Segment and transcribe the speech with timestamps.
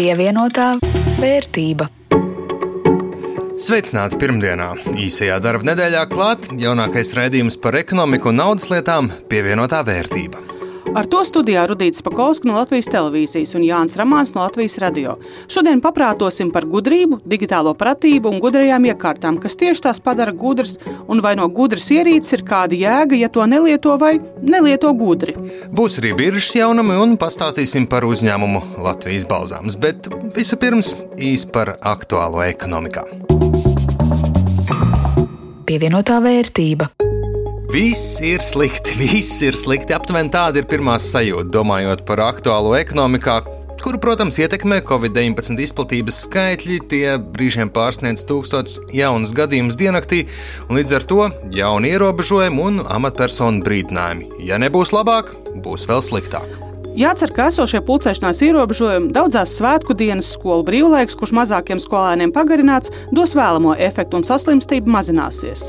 [0.00, 0.78] Pievienotā
[1.20, 1.84] vērtība.
[3.60, 4.70] Sveicināti pirmdienā.
[4.96, 10.49] Īsajā darba nedēļā klāt jaunākais raidījums par ekonomiku un naudas lietām- pievienotā vērtība.
[10.90, 15.12] Ar to studijā Rudīts Pakausks no Latvijas televīzijas un Jānis Ramāns no Latvijas radio.
[15.46, 20.74] Šodien paprātosim par gudrību, digitālo pratību un gudrajām iekārtām, kas tieši tās padara gudras,
[21.06, 25.36] un vai no gudras ierīces ir kāda jēga, ja to nelieto vai nelieto gudri.
[25.70, 32.42] Būs arī biržas jaunumi un pastāstīsim par uzņēmumu Latvijas balzāms, bet vispirms īsi par aktuālo
[32.48, 33.06] ekonomikā.
[35.70, 36.90] Pievienotā vērtība.
[37.70, 39.94] Viss ir slikti, viss ir slikti.
[39.94, 43.36] Aptuveni tāda ir pirmā sajūta, domājot par aktuālo ekonomikā,
[43.78, 46.80] kuru, protams, ietekmē Covid-19 izplatības skaitļi.
[46.90, 47.04] Tie
[47.36, 50.24] brīžiem pārsniedz tūkstošus jaunus gadījumus diennaktī,
[50.66, 54.42] un līdz ar to jauni ierobežojumi un amatpersonu brīdinājumi.
[54.50, 55.30] Ja nebūs labāk,
[55.62, 56.58] būs vēl sliktāk.
[56.98, 63.38] Jācer, ka esošie pulcēšanās ierobežojumi, daudzās svētku dienas, skolu brīvlaiks, kurš mazākiem skolēniem pagarināts, dos
[63.38, 65.68] vēlamo efektu un saslimstība mazināsies.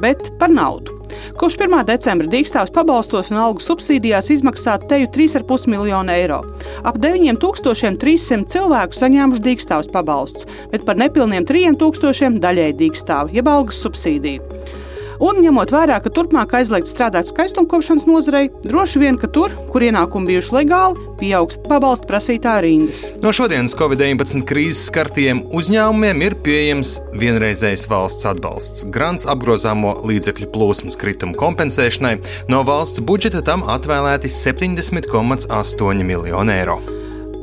[0.00, 0.95] Bet par naudu.
[1.40, 1.84] Kopš 1.
[1.88, 6.40] decembra dīkstāvs pabalstos un algu subsīdijās izmaksā teju 3,5 miljonu eiro.
[6.86, 14.84] Ap 9300 cilvēku saņēmuši dīkstāvs pabalsts, bet par nepilniem 3000 daļēji dīkstāvu, jeb algas subsīdiju.
[15.22, 20.32] Un ņemot vērā, ka turpmāk aizliegts strādāt skaistumkopšanas nozarei, droši vien, ka tur, kur ienākumi
[20.32, 23.04] bijuši legāli, pieaugs pabalstu prasītāju rindas.
[23.22, 28.84] No šodienas Covid-19 krīzes skartiem uzņēmumiem ir pieejams vienreizējs valsts atbalsts.
[28.92, 32.18] Grants apgrozāmo līdzekļu plūsmas kritumu kompensēšanai
[32.52, 36.80] no valsts budžeta tam atvēlēti 70,8 miljoni eiro.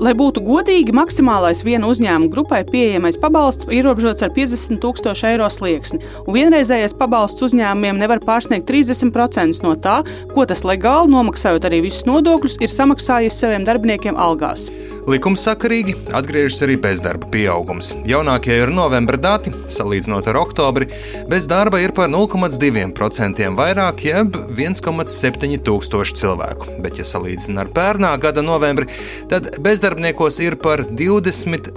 [0.04, 5.48] Lai būtu godīgi, maksimālais viena uzņēmuma grupai pieejamais pabalsts ir ierobežots ar 50 tūkstošu eiro
[5.48, 10.02] slieksni, un vienreizējais pabalsts uzņēmumiem nevar pārsniegt 30% no tā,
[10.34, 14.68] ko tas legāli, nomaksājot arī visus nodokļus, ir samaksājis saviem darbiniekiem algās.
[15.04, 17.92] Likumsakarīgi atgriežas arī bezdarba pieaugums.
[18.08, 20.88] Jaunākie ir novembra dati, salīdzinot ar oktobri,
[21.28, 26.78] bez darba ir par 0,2% vairāk, jeb 1,7 tūkstoši cilvēku.
[26.86, 28.88] Bet, ja salīdzinām ar pērnā gada novembri,
[29.32, 31.74] tad bezdarbniekos ir par 20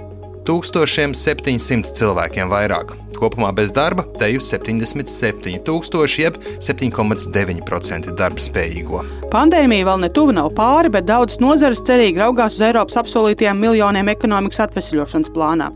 [0.47, 2.95] 700 cilvēkiem vairāk.
[3.17, 9.01] Kopumā bez darba te jau 77,000, jeb 7,9% darba spējīgo.
[9.31, 14.11] Pandēmija vēl ne tuvu nav pāri, bet daudzas nozares cerīgi raugās uz Eiropas apsolītajiem miljoniem
[14.13, 15.71] ekonomikas atvesļošanas plānā.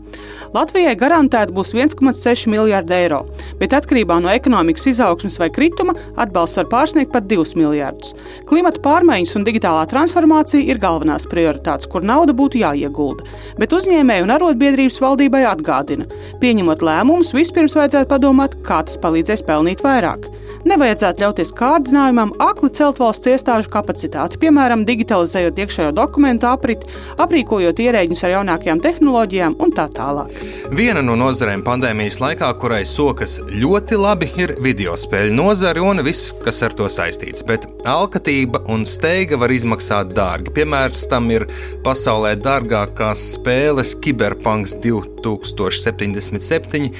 [0.54, 3.22] Latvijai garantēti būs 1,6 miljardi eiro,
[3.60, 8.14] bet atkarībā no ekonomikas izaugsmes vai krituma atbalsts var pārsniegt pat 2 miljardus.
[8.48, 13.26] Klimata pārmaiņas un digitālā transformācija ir galvenās prioritātes, kur nauda būtu jāiegulda,
[13.60, 16.08] bet uzņēmēju un arotbiedrības valdībai atgādina,
[16.40, 20.28] pieņemot lēmumus vispirms vajadzētu padomāt, kā tas palīdzēs pelnīt vairāk.
[20.68, 26.88] Nevajadzētu ļauties kārdinājumam akli celt valsts iestāžu kapacitāti, piemēram, digitalizējot iekšējo dokumentu apriti,
[27.22, 30.30] aprīkojot ierēģus ar jaunākajām tehnoloģijām un tā tālāk.
[30.70, 36.32] Viena no nozarēm pandēmijas laikā, kurai sokas ļoti labi, ir video spēļu nozare un viss,
[36.44, 37.42] kas ar to saistīts.
[37.48, 40.54] Bet alkatība un steiga var izmaksāt dārgi.
[40.60, 41.48] Piemērs tam ir
[41.82, 46.92] pasaulē dārgākās spēles Cyberpunk 2077,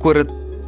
[0.00, 0.24] kura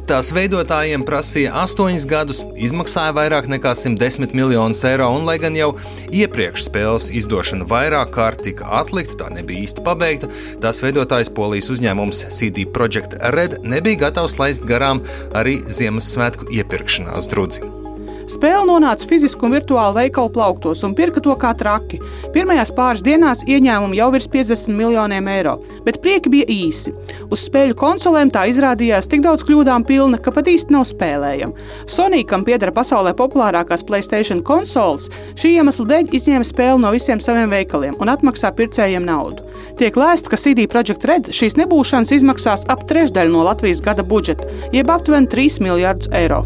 [0.09, 5.67] Tās veidotājiem prasīja 8 gadus, izmaksāja vairāk nekā 110 miljonus eiro, un, lai gan jau
[6.09, 10.31] iepriekš spēles izdošana vairāk kārt tika atlikta, tā nebija īsti pabeigta,
[10.63, 15.03] tās veidotājs polijas uzņēmums CD Projekt Red nebija gatavs laist garām
[15.37, 17.69] arī Ziemassvētku iepirkšanās drudzi.
[18.29, 21.97] Spēle nonāca fiziski un virtuāli veikalu plauktos un pirka to kā traki.
[22.35, 26.93] Pirmajās pāris dienās ieņēmumi jau virs 50 miljoniem eiro, bet prieki bija īsi.
[27.33, 31.65] Uz spēļu konsolēm tā izrādījās tik daudz kļūdām pilna, ka pat īsti nav spēlējama.
[31.89, 37.49] Sony, kam pieder pasaulē populārākās Playstation konsoles, šī iemesla dēļ izņēma spēli no visiem saviem
[37.49, 39.49] veikaliem un atmaksā pircējiem naudu.
[39.81, 44.45] Tiek lēsts, ka CD Projekt Red šīs nebūšanas izmaksās ap trešdaļu no Latvijas gada budžeta,
[44.75, 46.45] jeb aptuveni 3 miljardus eiro.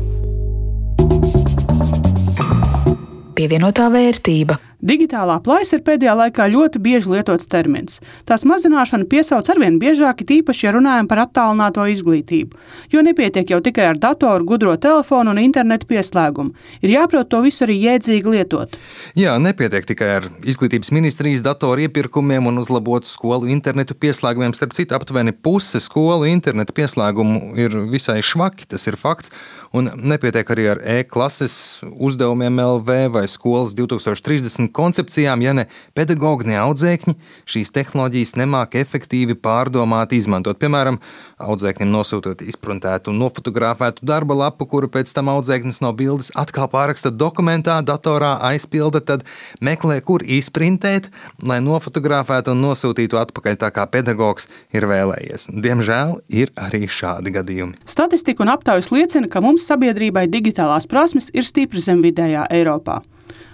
[3.44, 4.56] Pievienotā vērtība.
[4.84, 7.98] Digitālā plaisa ir pēdējā laikā ļoti bieži lietots termins.
[8.28, 12.56] Tās mazināšana piesauc arvien biežāk, tīpaši, ja runājam par attālināto izglītību.
[12.92, 16.52] Jo nepietiek jau tikai ar datoru, gudro telefonu un internetu pieslēgumu.
[16.84, 18.78] Ir jāprot to visu arī jēdzīgi lietot.
[19.20, 24.56] Jā, nepietiek tikai ar izglītības ministrijas datoru iepirkumiem un uzlabotu skolu internetu pieslēgumiem.
[24.56, 29.36] Starp citu, aptuveni puse skolu internetu pieslēgumu ir visai švaki, tas ir fakts.
[29.74, 35.64] Un nepietiek arī ar e-klases uzdevumiem LV vai skolas 2030 koncepcijām, ja ne
[35.98, 37.16] pedagogi, ne audzēkņi
[37.50, 40.60] šīs tehnoloģijas nemāk efektīvi pārdomāt, izmantot.
[40.62, 41.00] Piemēram,
[41.42, 47.10] audzēkņiem nosūtot izprintētu un nofotografētu darba lapu, kuru pēc tam audzēknis no bildes atkal pāraksta
[47.10, 49.26] dokumentā, datorā aizpilda, tad
[49.58, 51.10] meklē, kur izprintēt,
[51.42, 55.50] lai nofotografētu un nosūtītu atpakaļ tā kā pedagogs ir vēlējies.
[55.66, 57.82] Diemžēl ir arī šādi gadījumi.
[57.90, 63.02] Statistika un aptaujas liecina, ka mums sabiedrībai digitālās prasmes ir stipri zem vidējā Eiropā.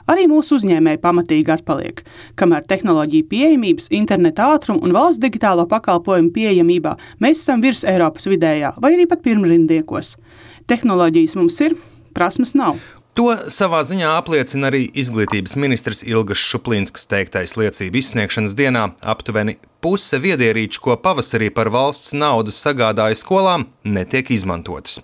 [0.09, 2.01] Arī mūsu uzņēmēji pamatīgi atpaliek.
[2.39, 8.73] Kamēr tehnoloģija pieejamības, interneta ātruma un valsts digitālo pakalpojumu pieejamībā mēs esam virs Eiropas vidējā
[8.81, 10.15] vai arī pat pirmrindiekos.
[10.69, 11.77] Tehnoloģijas mums ir,
[12.17, 12.81] prasmes nav.
[13.17, 18.85] To savā ziņā apliecina arī izglītības ministrs Ilgas Šuplīnskas teiktais liecību izsniegšanas dienā.
[19.03, 24.99] Aptuveni puse viedierīču, ko pavasarī par valsts naudu sagādāja skolām, netiek izmantotas.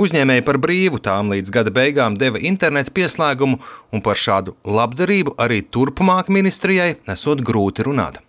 [0.00, 3.60] Uzņēmēji par brīvu tām līdz gada beigām deva internetu pieslēgumu,
[3.92, 8.20] un par šādu labdarību arī turpmāk ministrijai esot grūti runāt.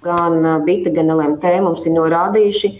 [0.00, 2.70] Gan Bita, gan LMT mums ir norādījuši,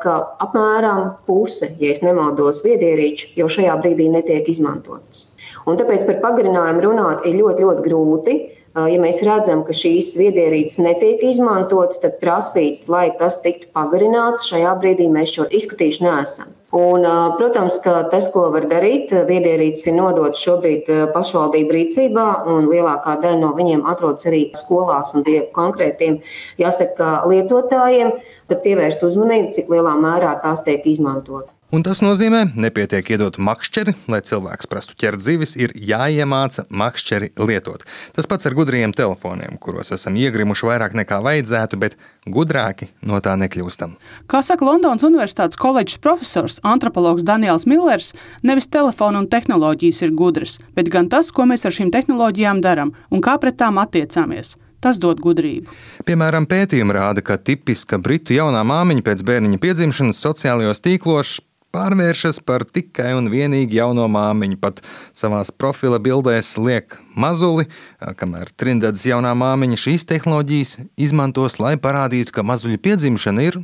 [0.00, 5.26] ka apmēram puse, ja nemaldos, viedierīču jau šajā brīdī netiek izmantotas.
[5.68, 8.36] Un tāpēc par pagarinājumu runāt ir ļoti, ļoti grūti.
[8.78, 14.76] Ja mēs redzam, ka šīs viedierīces netiek izmantotas, tad prasīt, lai tas tiktu pagarināts, šajā
[14.78, 16.54] brīdī mēs šo izskatījuši neesam.
[16.78, 17.02] Un,
[17.34, 20.86] protams, ka tas, ko var darīt, viedierīces ir nodotas šobrīd
[21.16, 26.20] pašvaldību rīcībā, un lielākā daļa no viņiem atrodas arī skolās un tie konkrētiem,
[26.62, 28.14] jāsaka, lietotājiem,
[28.52, 31.56] tad pievērst uzmanību, cik lielā mērā tās tiek izmantotas.
[31.70, 37.84] Un tas nozīmē, nepietiek iedot makšķeri, lai cilvēks prastu ķert zivis, ir jāiemāca makšķeri lietot.
[38.16, 41.94] Tas pats ar gudriem telefoniem, kuros esam iegrimuši vairāk nekā vajadzētu, bet
[42.26, 43.92] gudrāki no tā nekļūstam.
[44.26, 50.56] Kā saka Londonas Universitātes koledžas profesors, antropologs Daniels Millers, nevis telefona un tehnoloģijas ir gudras,
[50.74, 54.56] bet gan tas, ko mēs ar šīm tehnoloģijām darām un kā pret tām attiecāmies.
[54.80, 55.70] Tas dod gudrību.
[56.08, 61.36] Piemēram, pētījumi rāda, ka tipiska britu jaunā māmiņa pēc bērniņa piedzimšanas sociālajos tīklos
[61.74, 64.58] pārvēršas par tikai un vienīgi jauno māmiņu.
[64.60, 64.82] Pat
[65.16, 67.68] savā profila bildēs liek mazuli,
[68.00, 73.60] kamēr Trindades jaunā māmiņa šīs tehnoloģijas izmantos, lai parādītu, ka mazuļa piedzimšana ir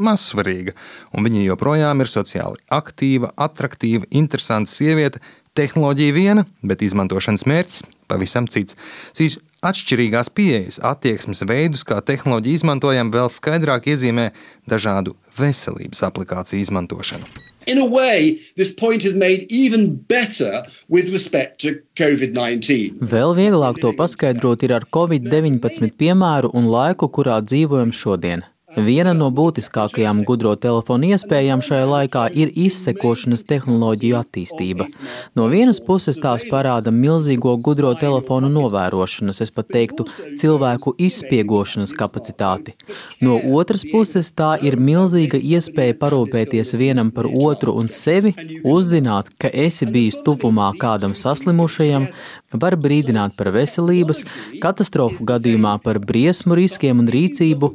[0.00, 0.74] mazsvarīga,
[1.12, 5.22] un viņa joprojām ir sociāli aktīva, attraktīva, interesanta sieviete.
[5.58, 8.78] Tehnoloģija viena, bet izmantošanas mērķis pavisam cits.
[9.18, 14.30] Šīs atšķirīgās pieejas, attieksmes veidus, kā tehnoloģiju izmantojam, vēl skaidrāk iezīmē
[14.70, 17.49] dažādu veselības aplikāciju izmantošanu.
[17.66, 23.00] In a way, this point is made even better with respect to COVID-19.
[23.04, 28.46] Vēl vieglāk to paskaidrot ir ar Covid-19 piemēru un laiku, kurā dzīvojam šodien.
[28.76, 34.86] Viena no būtiskākajām gudro telefonu iespējām šajā laikā ir izsekošanas tehnoloģiju attīstība.
[35.34, 40.06] No vienas puses tās parāda milzīgo gudro telefonu novērošanas, es pat teiktu,
[40.38, 42.76] cilvēku izspiegošanas kapacitāti.
[43.20, 49.50] No otras puses tā ir milzīga iespēja parūpēties vienam par otru un sevi, uzzināt, ka
[49.50, 52.06] esi bijis tuvumā kādam saslimušajam,
[52.52, 54.24] var brīdināt par veselības,
[54.62, 57.70] katastrofu gadījumā par briesmu riskiem un rīcību.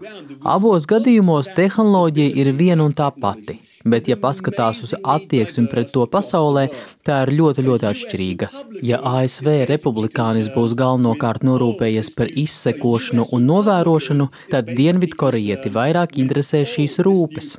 [0.85, 3.55] Abos gadījumos tehnoloģija ir viena un tā pati
[3.85, 6.65] bet, ja paskatās uz attieksmi pret to pasaulē,
[7.05, 8.49] tā ir ļoti, ļoti atšķirīga.
[8.85, 16.97] Ja ASV republikānis būs galvenokārt norūpējies par izsekošanu un novērošanu, tad Dienvidkorejieti vairāk interesē šīs
[17.05, 17.53] rūpes.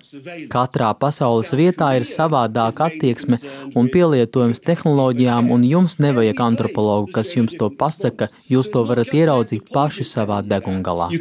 [0.53, 3.39] Katrā pasaules vietā ir savādāka attieksme
[3.79, 9.71] un pielietojums tehnoloģijām, un jums nevajag antropologu, kas jums to pasaka, jūs to varat ieraudzīt
[9.73, 11.13] paši savā degungalā.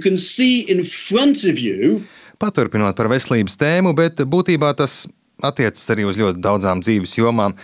[2.42, 5.06] Paturpinot par veselības tēmu, bet būtībā tas
[5.44, 7.56] attiecas arī uz ļoti daudzām dzīves jomām.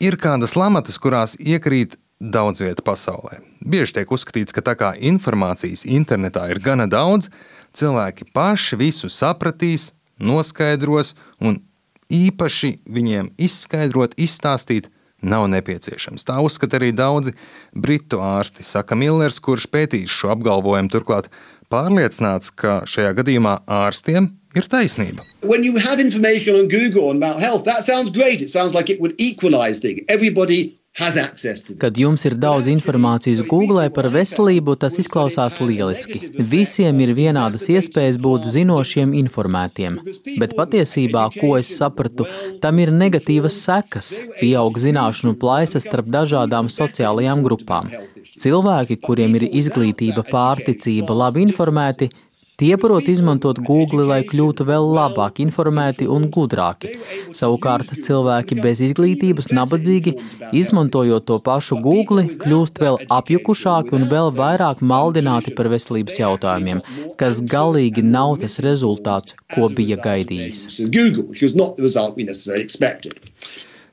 [0.00, 3.40] Ir kādas lamatas, kurās iekrīt daudz vietu pasaulē.
[3.64, 7.30] Bieži tiek uzskatīts, ka tā kā informācijas internetā ir gana daudz,
[7.76, 11.62] cilvēki paši visu sapratīs, noskaidros, un
[12.12, 14.90] īpaši viņiem izskaidrot, izstāstīt
[15.22, 16.24] nav nepieciešams.
[16.28, 17.34] Tā uzskata arī daudzi
[17.76, 20.92] britu ārsti, saka Millers, kurš pētīs šo apgalvojumu.
[20.92, 21.28] Turklāt
[21.70, 25.24] pārliecināts, ka šajā gadījumā ārstiem ir taisnība.
[25.42, 28.42] When you have information on Google about health, that sounds great.
[28.42, 30.02] It sounds like it would equalize things.
[30.08, 30.79] Everybody
[31.78, 36.32] Kad jums ir daudz informācijas Google par veselību, tas izklausās lieliski.
[36.52, 40.00] Visiem ir vienādas iespējas būt zinošiem, informētiem.
[40.42, 42.26] Bet patiesībā, ko es sapratu,
[42.60, 44.16] tam ir negatīvas sekas.
[44.40, 47.94] Pieaug zināšanu plaisa starp dažādām sociālajām grupām.
[48.40, 52.10] Cilvēki, kuriem ir izglītība, pārticība, labi informēti,
[52.60, 56.90] Tie prot izmantot Google, lai kļūtu vēl labāk informēti un gudrāki.
[57.38, 60.12] Savukārt cilvēki bez izglītības, nabadzīgi,
[60.60, 66.84] izmantojot to pašu Google, kļūst vēl apjukušāki un vēl vairāk maldināti par veselības jautājumiem,
[67.16, 70.66] kas galīgi nav tas rezultāts, ko bija gaidījis.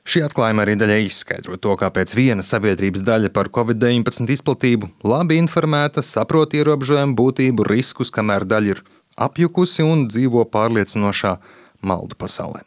[0.08, 6.00] Šī atklājuma arī daļai izskaidro to, kāpēc viena sabiedrības daļa par covid-19 izplatību labi informēta,
[6.00, 8.80] saprot ierobežojumu būtību, riskus, kamēr daļa ir
[9.20, 11.34] apjukusi un dzīvo pārliecinošā
[11.84, 12.64] maldu pasaulē.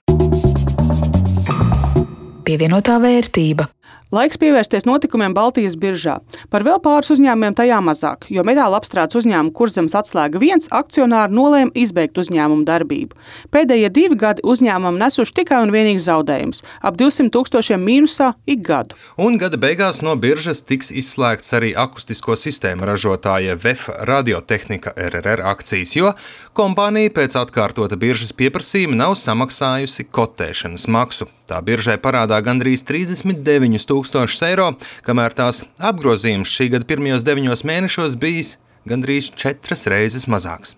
[2.45, 3.71] Pievienotā vērtība.
[4.11, 6.17] Laiks pievērsties notikumiem Baltijas biržā.
[6.51, 11.71] Par vēl pāris uzņēmumiem tajā mazāk, jo metāla apstrādes uzņēmuma kurzemes atslēga viens akcionāri nolēma
[11.79, 13.15] izbeigt uzņēmumu darbību.
[13.55, 18.99] Pēdējie divi gadi uzņēmumam nesuši tikai un vienīgi zaudējumus- ap 200 tūkstošiem mīnusā ik gadu.
[19.17, 25.95] Un gada beigās no biržas tiks izslēgts arī akustisko sistēmu ražotāja VF radiotehnika RRR akcijas,
[25.95, 26.11] jo
[26.53, 31.27] kompānija pēc atkārtota biržas pieprasījuma nav samaksājusi kotēšanas maksu.
[31.51, 34.69] Tā biržai parādā gandrīz 39 tūkstošus eiro,
[35.03, 38.53] kamēr tās apgrozījums šī gada pirmajos deviņos mēnešos bijis
[38.87, 40.77] gandrīz četras reizes mazāks.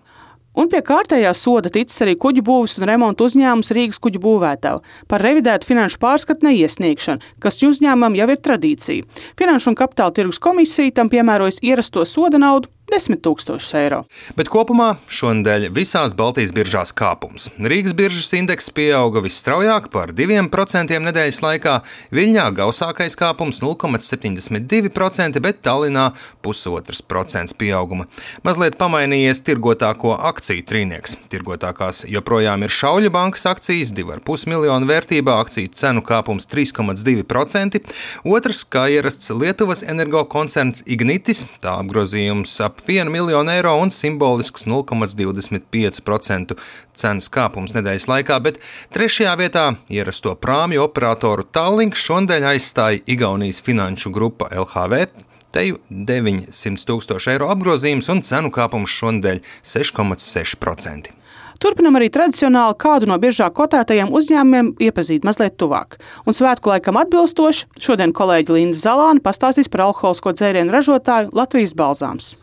[0.58, 5.22] Un pie kārtējā soda ticis arī kuģu būvs un remonta uzņēmums Rīgas kuģu būvētāju par
[5.26, 9.06] revidētu finanšu pārskatu neiesniegšanu, kas uzņēmumam jau ir tradīcija.
[9.38, 14.04] Finanšu un kapitāla tirgus komisija tam piemērojas ierasto soda naudu 10 000 eiro.
[14.38, 17.48] Bet kopumā šonadēļ visās Baltijas biržās kāpums.
[17.58, 21.80] Rīgas biržas indeks pieauga visstraujāk par 2% nedēļas laikā,
[22.14, 26.12] Viļņā gausākais kāpums 0,72%, bet Tallinā
[26.46, 28.06] pusotrs procents pieauguma.
[28.46, 31.18] Mazliet pamainījies tirgotāko akciju trīnieks.
[31.34, 37.82] Tirgotākās joprojām ir Šauļa bankas akcijas 2,5 miljonu vērtībā, akciju cenu kāpums 3,2%,
[38.30, 44.66] otrs kā ierasts Lietuvas energo koncerns Ignitis, tā apgrozījums ap 1 miljonu eiro un simbolisks
[44.68, 46.56] 0,25%
[46.94, 48.60] cenas kāpums nedēļas laikā, bet
[48.96, 55.08] trešajā vietā ierasto prāmju operatoru Tallink šodien aizstāja Igaunijas finanšu grupa LHV.
[55.54, 61.14] Teju 900 tūkstošu eiro apgrozījums un cenu kāpums šonadēļ 6,6%.
[61.64, 66.00] Turpinam arī tradicionāli kādu no biežāk kotētajiem uzņēmumiem iepazīt mazliet tuvāk.
[66.28, 72.34] Un svētku laikam atbilstoši, šodien kolēģi Linda Zalāna pastāstīs par alkoholisko dzērienu ražotāju Latvijas balzāms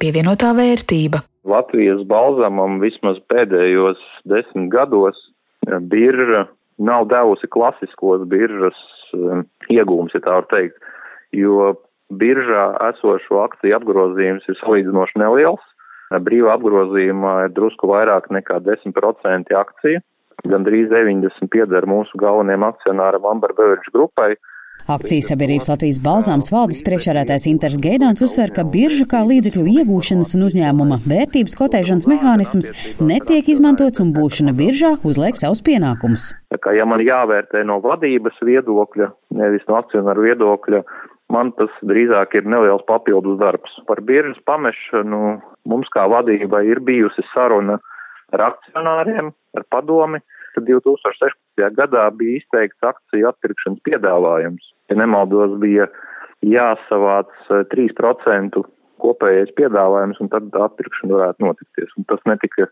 [0.00, 1.22] pievienotā vērtība.
[1.46, 5.18] Latvijas balzamam vismaz pēdējos desmit gados
[5.68, 6.46] eh, birža
[6.78, 8.76] nav devusi klasiskos biržas
[9.16, 10.76] um, iegūmus, ja tā var teikt,
[11.32, 11.72] jo
[12.12, 15.64] biržā esošo akciju apgrozījums ir salīdzinoši neliels.
[16.22, 20.02] Brīvā apgrozījumā ir drusku vairāk nekā 10% akciju.
[20.46, 24.36] Gan drīz 90 pieder mūsu galvenajam akcionāram Amber Beverage grupai,
[24.86, 30.44] Akcijas sabiedrības Latvijas balzāms valdes priekšsēdētājs Inters Geidāns uzsver, ka birža kā līdzekļu iegūšanas un
[30.46, 32.70] uzņēmuma vērtības kotēšanas mehānisms
[33.02, 36.28] netiek izmantots un būšana biržā uzliek savus pienākumus.
[36.62, 40.84] Kā, ja man jāvērtē no vadības viedokļa, nevis no akcionāru viedokļa,
[41.34, 43.74] man tas drīzāk ir neliels papildus darbs.
[43.90, 47.80] Par biržas pamešanu mums kā vadībai ir bijusi saruna
[48.34, 50.22] ar akcionāriem, ar padomi.
[50.64, 51.68] 2016.
[51.76, 55.88] gadā bija izteikts akciju atpirkšanas piedāvājums ja nemaldos, bija
[56.46, 58.72] jāsavāc 3% eh,
[59.02, 61.92] kopējais piedāvājums, un tad atpirkšana varētu notikties.
[61.98, 62.68] Un tas netika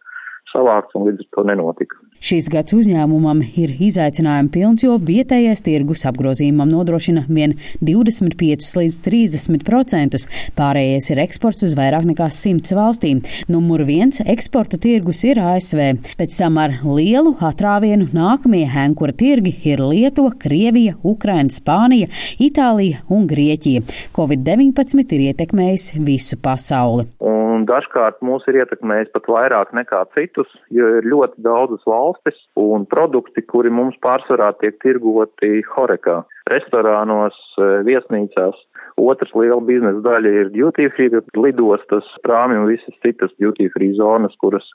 [0.55, 2.01] savākts un līdz ar to nenotika.
[2.25, 7.53] Šis gads uzņēmumam ir izaicinājumi pilns, jo vietējais tirgus apgrozījumam nodrošina vien
[7.85, 10.25] 25 līdz 30 procentus.
[10.57, 13.21] Pārējais ir eksports uz vairāk nekā 100 valstīm.
[13.53, 15.83] Numur viens eksporta tirgus ir ASV.
[16.17, 22.09] Pēc tam ar lielu atrāvienu nākamie henkura tirgi ir Lietuva, Krievija, Ukraina, Spānija,
[22.41, 23.85] Itālija un Grieķija.
[24.17, 27.11] Covid-19 ir ietekmējis visu pasauli.
[27.21, 30.44] Un un dažkārt mūs ir ietekmējis pat vairāk nekā citus,
[30.75, 37.83] jo ir ļoti daudzas valstis un produkti, kuri mums pārsvarā tiek tirgoti horekā, restorānos, eh,
[37.89, 38.57] viesnīcās.
[39.01, 44.35] Otrs liela biznesa daļa ir duty free lidostas, prāmi un visas citas duty free zonas,
[44.43, 44.67] kuras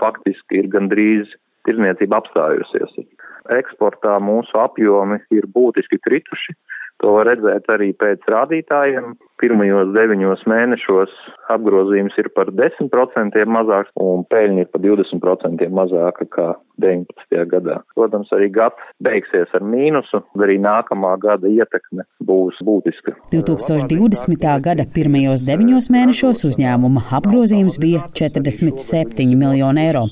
[0.00, 1.30] faktiski ir gandrīz
[1.66, 3.06] tirzniecība apstājusies.
[3.50, 6.54] Eksportā mūsu apjomi ir būtiski krituši.
[7.02, 9.16] To var redzēt arī pēc rādītājiem.
[9.42, 11.14] Pirmajos deviņos mēnešos
[11.50, 16.48] apgrozījums ir par 10% mazāks un peļņa ir par 20% mazāka kā
[16.80, 17.44] 19.
[17.50, 17.80] gadā.
[17.96, 23.14] Protams, arī gads beigsies ar mīnusu, arī nākamā gada ietekme būs būtiska.
[23.32, 24.46] 2020.
[24.64, 30.06] gada pirmajos deviņos mēnešos uzņēmuma apgrozījums bija 47 miljoni eiro.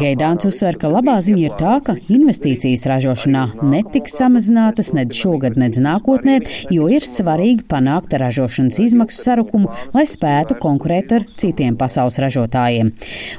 [0.00, 5.80] Gaidāns uzsver, ka labā ziņa ir tā, ka investīcijas ražošanā netiks samazinātas nedz šogad, nedz
[5.82, 6.40] nākotnē,
[6.74, 12.92] jo ir svarīgi panākt ražošanas izmaksu sarukumu, lai spētu konkurēt ar citiem pasaules ražotājiem.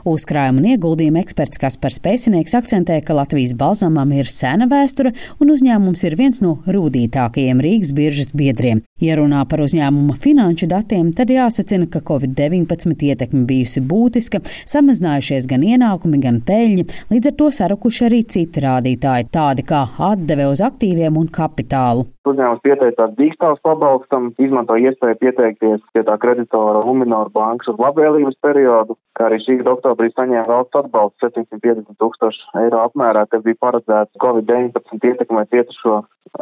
[0.07, 6.05] Uzkrājumu un ieguldījumu eksperts Kaspars Pēcinieks akcentē, ka Latvijas balzamam ir sena vēsture un uzņēmums
[6.07, 8.83] ir viens no rūdītākajiem Rīgas biržas biedriem.
[9.01, 15.65] Ja runā par uzņēmuma finanšu datiem, tad jāsacina, ka Covid-19 ietekme bijusi būtiska, samazinājušies gan
[15.65, 21.17] ienākumi, gan peļņa, līdz ar to sarukuši arī citi rādītāji, tādi kā atdeve uz aktīviem
[21.17, 22.05] un kapitālu.
[22.21, 28.93] Uzņēmums pieteicās dīkstāvs pabalstam, izmanto iespēju pieteikties pie tā kreditora Luminor bankas uz labvēlības periodu,
[29.17, 34.21] kā arī šī gada oktobrī saņēma valsts atbalstu 750 tūkstošu eiro apmērā, kas bija paredzēts
[34.21, 35.97] Covid-19 ietekmē cietušo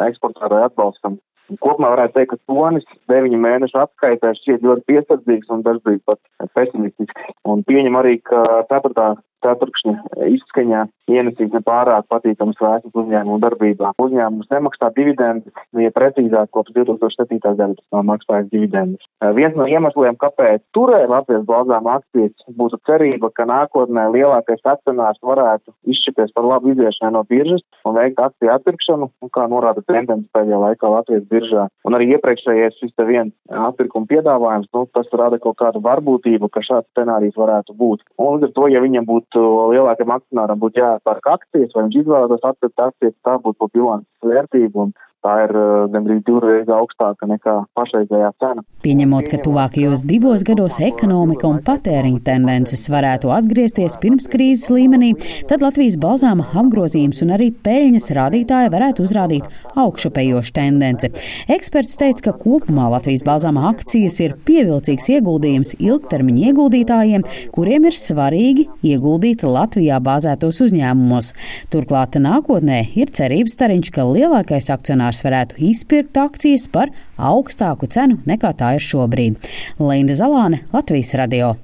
[0.09, 1.15] eksportētāju atbalstam.
[1.63, 6.19] Kopumā varētu teikt, ka tonis deviņu mēnešu atskaitē šķiet ļoti piesardzīgs un dažbrīd pat
[6.59, 7.31] pesimistisks.
[7.47, 9.13] Un pieņem arī, ka ceturtā
[9.45, 9.95] ceturkšņa
[10.35, 13.93] izskaņā ienesīs nepārāk patīkamas vēstures uzņēmumu darbībā.
[14.01, 17.39] Uzņēmums nemaksā dividendus, ja precīzāk kopš 2007.
[17.43, 19.07] gada tas nav maksājis dividendus.
[19.37, 25.73] Viens no iemesliem, kāpēc turēja Latvijas balzām akcijas, būtu cerība, ka nākotnē lielākais akcionārs varētu
[25.89, 30.93] izšķirties par labu iziešanai no biržas un veikt akciju atpirkšanu, kā norāda tendence pēdējā laikā
[30.93, 31.67] Latvijas biržā.
[31.87, 36.63] Un arī iepriekšējais šis te viens atpirkuma piedāvājums, nu, tas rada kaut kādu varbūtību, ka
[36.65, 38.05] šāds scenārijs varētu būt.
[38.19, 41.97] Un līdz ar to, ja viņam būtu būtu lielākam akcionāram būtu jāpērk akcijas, vai viņš
[42.01, 44.87] izvēlētos atpirkt akcijas, tā būtu bilances vērtību.
[44.87, 44.93] Un
[45.25, 48.63] tā ir uh, gandrīz divreiz augstāka nekā pašreizējā cena.
[48.85, 55.11] Pieņemot, ka tuvākajos divos gados ekonomika un patēriņa tendences varētu atgriezties pirms krīzes līmenī,
[55.49, 61.11] tad Latvijas balzāma apgrozījums un arī peļņas rādītāji varētu uzrādīt augšupējošu tendenci.
[61.51, 68.69] Eksperts teica, ka kopumā Latvijas balzāma akcijas ir pievilcīgs ieguldījums ilgtermiņa ieguldītājiem, kuriem ir svarīgi
[68.87, 71.33] ieguldīt Latvijā bāzētos uzņēmumos.
[71.73, 78.19] Turklāt nākotnē ir cerības stariņš, ka lielākais akcionārs akcionārs varētu izpirkt akcijas par augstāku cenu
[78.25, 79.37] nekā tā ir šobrīd.
[79.79, 81.55] Linda Zalāne, Latvijas radio.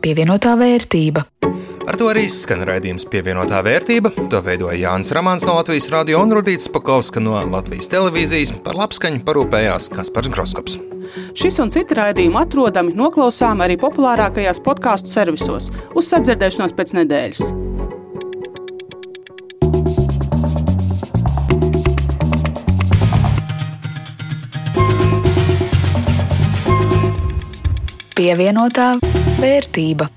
[0.00, 1.24] Pievienotā vērtība.
[1.86, 4.10] Ar to arī skan raidījums pievienotā vērtība.
[4.30, 8.56] To veidoja Jānis Ramāns no Latvijas radio un Rudīts Pakovska no Latvijas televīzijas.
[8.64, 10.80] Par labskaņu parūpējās Kaspars Groskops.
[11.38, 15.70] Šis un citi raidījumi atrodami noklausām arī populārākajās podkāstu servisos.
[15.94, 17.75] Uz sadzirdēšanos pēc nedēļas!
[28.16, 28.94] Pievienotā
[29.40, 30.15] vērtība.